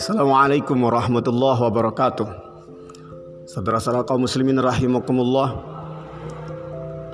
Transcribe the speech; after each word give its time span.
Assalamualaikum 0.00 0.80
warahmatullahi 0.80 1.60
wabarakatuh. 1.60 2.24
Saudara-saudara 3.44 4.08
kaum 4.08 4.24
muslimin 4.24 4.56
rahimakumullah. 4.56 5.60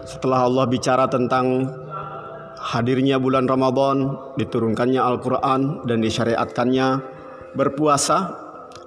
Setelah 0.07 0.47
Allah 0.47 0.71
bicara 0.71 1.11
tentang 1.11 1.67
hadirnya 2.63 3.19
bulan 3.19 3.51
Ramadan, 3.51 4.23
diturunkannya 4.39 5.03
Al-Qur'an 5.03 5.83
dan 5.91 5.99
disyariatkannya 5.99 7.03
berpuasa, 7.59 8.39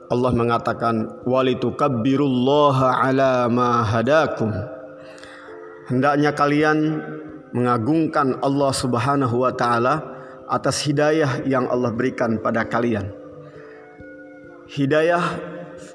Allah 0.08 0.32
mengatakan 0.32 1.28
walitukabbirullaha 1.28 3.04
ala 3.04 3.52
ma 3.52 3.84
hadakum. 3.84 4.48
Hendaknya 5.92 6.32
kalian 6.32 7.04
mengagungkan 7.52 8.40
Allah 8.44 8.72
Subhanahu 8.72 9.44
wa 9.44 9.52
taala 9.54 10.04
atas 10.48 10.84
hidayah 10.88 11.44
yang 11.44 11.68
Allah 11.68 11.92
berikan 11.92 12.40
pada 12.40 12.64
kalian. 12.64 13.12
Hidayah 14.68 15.24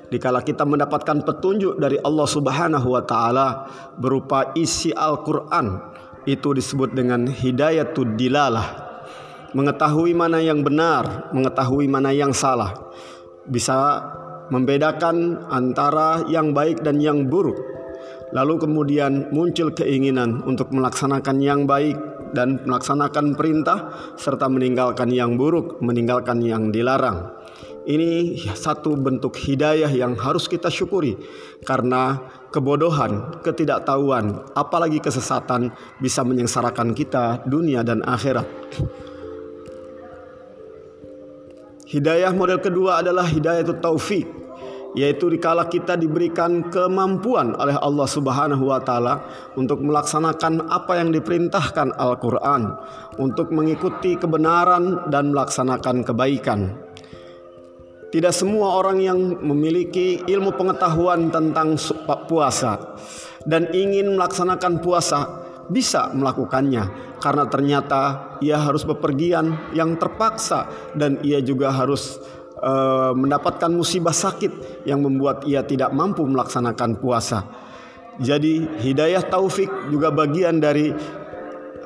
dikala 0.09 0.45
kita 0.45 0.65
mendapatkan 0.65 1.24
petunjuk 1.24 1.80
dari 1.80 1.96
Allah 2.01 2.29
Subhanahu 2.29 2.88
wa 2.93 3.02
taala 3.05 3.48
berupa 3.96 4.52
isi 4.57 4.93
Al-Qur'an 4.93 5.93
itu 6.29 6.55
disebut 6.55 6.93
dengan 6.93 7.27
hidayatud 7.27 8.15
dilalah. 8.16 8.93
Mengetahui 9.52 10.16
mana 10.16 10.41
yang 10.41 10.65
benar, 10.65 11.29
mengetahui 11.37 11.84
mana 11.84 12.09
yang 12.09 12.32
salah 12.32 12.73
bisa 13.45 14.01
membedakan 14.48 15.48
antara 15.48 16.24
yang 16.29 16.52
baik 16.57 16.80
dan 16.80 17.01
yang 17.01 17.29
buruk. 17.29 17.72
Lalu 18.33 18.65
kemudian 18.65 19.29
muncul 19.29 19.77
keinginan 19.77 20.41
untuk 20.49 20.73
melaksanakan 20.73 21.37
yang 21.45 21.69
baik 21.69 21.97
dan 22.33 22.65
melaksanakan 22.65 23.37
perintah 23.37 23.93
serta 24.17 24.49
meninggalkan 24.49 25.13
yang 25.13 25.37
buruk, 25.37 25.79
meninggalkan 25.85 26.41
yang 26.41 26.73
dilarang. 26.73 27.29
Ini 27.83 28.39
satu 28.55 28.95
bentuk 28.95 29.37
hidayah 29.37 29.91
yang 29.91 30.16
harus 30.16 30.49
kita 30.49 30.73
syukuri 30.73 31.19
karena 31.66 32.24
kebodohan, 32.55 33.43
ketidaktahuan, 33.43 34.49
apalagi 34.55 35.02
kesesatan 35.02 35.74
bisa 35.99 36.23
menyengsarakan 36.23 36.95
kita 36.95 37.43
dunia 37.45 37.83
dan 37.85 38.01
akhirat. 38.07 38.46
Hidayah 41.91 42.33
model 42.33 42.63
kedua 42.63 43.05
adalah 43.05 43.29
hidayah 43.29 43.61
itu 43.67 43.77
taufik 43.77 44.41
yaitu 44.93 45.32
dikala 45.32 45.68
kita 45.73 45.96
diberikan 45.96 46.68
kemampuan 46.68 47.57
oleh 47.57 47.76
Allah 47.80 48.09
Subhanahu 48.09 48.68
wa 48.68 48.80
taala 48.80 49.24
untuk 49.57 49.80
melaksanakan 49.80 50.68
apa 50.68 51.01
yang 51.01 51.12
diperintahkan 51.12 51.96
Al-Qur'an, 51.96 52.76
untuk 53.16 53.49
mengikuti 53.52 54.21
kebenaran 54.21 55.09
dan 55.09 55.32
melaksanakan 55.32 56.04
kebaikan. 56.04 56.60
Tidak 58.12 58.34
semua 58.37 58.76
orang 58.76 59.01
yang 59.01 59.18
memiliki 59.40 60.21
ilmu 60.29 60.52
pengetahuan 60.52 61.32
tentang 61.32 61.80
puasa 62.29 62.93
dan 63.49 63.73
ingin 63.73 64.21
melaksanakan 64.21 64.84
puasa 64.84 65.49
bisa 65.72 66.12
melakukannya 66.12 67.16
karena 67.22 67.49
ternyata 67.49 68.00
ia 68.44 68.60
harus 68.60 68.84
bepergian 68.84 69.72
yang 69.72 69.97
terpaksa 69.97 70.69
dan 70.93 71.22
ia 71.25 71.41
juga 71.41 71.72
harus 71.72 72.21
uh, 72.62 73.12
mendapatkan 73.12 73.69
musibah 73.69 74.15
sakit 74.15 74.87
yang 74.87 75.03
membuat 75.03 75.44
ia 75.44 75.66
tidak 75.66 75.91
mampu 75.93 76.22
melaksanakan 76.25 76.97
puasa. 77.03 77.44
Jadi 78.22 78.69
hidayah 78.81 79.25
taufik 79.25 79.69
juga 79.91 80.12
bagian 80.12 80.60
dari 80.60 80.93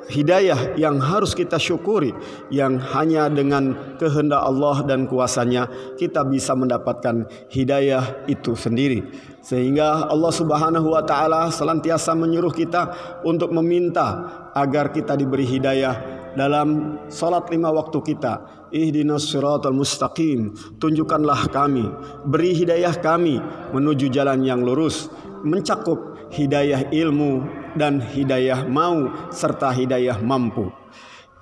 hidayah 0.07 0.79
yang 0.79 1.03
harus 1.03 1.35
kita 1.35 1.59
syukuri 1.59 2.15
yang 2.51 2.79
hanya 2.95 3.27
dengan 3.27 3.95
kehendak 3.99 4.39
Allah 4.39 4.87
dan 4.87 5.11
kuasanya 5.11 5.67
kita 5.99 6.23
bisa 6.23 6.55
mendapatkan 6.55 7.27
hidayah 7.51 8.27
itu 8.31 8.55
sendiri 8.55 9.03
sehingga 9.43 10.07
Allah 10.07 10.33
Subhanahu 10.35 10.95
wa 10.95 11.03
taala 11.03 11.51
senantiasa 11.51 12.15
menyuruh 12.15 12.55
kita 12.55 12.83
untuk 13.27 13.51
meminta 13.51 14.31
agar 14.55 14.95
kita 14.95 15.19
diberi 15.19 15.47
hidayah 15.47 16.16
dalam 16.37 17.01
salat 17.09 17.49
lima 17.49 17.73
waktu 17.73 17.99
kita 18.05 18.69
ihdinas 18.71 19.33
siratal 19.33 19.73
mustaqim 19.73 20.53
tunjukkanlah 20.77 21.49
kami 21.49 21.89
beri 22.29 22.53
hidayah 22.53 22.95
kami 23.01 23.41
menuju 23.73 24.13
jalan 24.13 24.45
yang 24.45 24.61
lurus 24.61 25.09
mencakup 25.43 26.17
hidayah 26.33 26.91
ilmu 26.91 27.47
dan 27.79 28.03
hidayah 28.03 28.67
mau 28.67 29.11
serta 29.31 29.71
hidayah 29.71 30.19
mampu. 30.19 30.73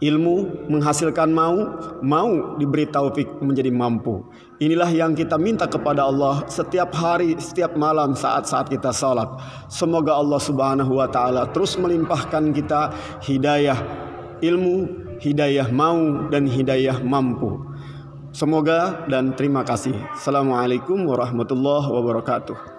Ilmu 0.03 0.69
menghasilkan 0.69 1.31
mau, 1.33 1.81
mau 2.04 2.59
diberi 2.60 2.84
taufik 2.84 3.41
menjadi 3.41 3.72
mampu. 3.72 4.27
Inilah 4.59 4.91
yang 4.91 5.16
kita 5.16 5.38
minta 5.41 5.65
kepada 5.71 6.04
Allah 6.04 6.44
setiap 6.50 6.93
hari, 6.93 7.38
setiap 7.41 7.72
malam 7.78 8.12
saat-saat 8.12 8.69
kita 8.69 8.93
salat. 8.93 9.31
Semoga 9.71 10.19
Allah 10.19 10.43
Subhanahu 10.43 10.99
wa 10.99 11.09
taala 11.09 11.49
terus 11.49 11.78
melimpahkan 11.81 12.53
kita 12.53 12.93
hidayah 13.25 13.78
ilmu, 14.43 14.89
hidayah 15.22 15.71
mau 15.71 16.27
dan 16.31 16.50
hidayah 16.50 16.99
mampu. 17.05 17.62
Semoga 18.34 19.06
dan 19.06 19.39
terima 19.39 19.62
kasih. 19.62 19.95
Assalamualaikum 20.19 21.06
warahmatullahi 21.06 21.87
wabarakatuh. 21.87 22.74